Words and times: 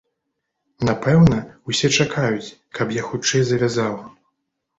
Напэўна, 0.87 1.37
усе 1.73 1.91
чакаюць, 1.99 2.55
каб 2.79 2.87
я 2.97 3.05
хутчэй 3.11 3.43
завязаў. 3.53 3.93